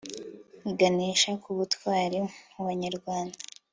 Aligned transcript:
iganisha 0.71 1.31
ku 1.43 1.49
butwari 1.57 2.17
mu 2.53 2.61
banyarwanda 2.67 3.37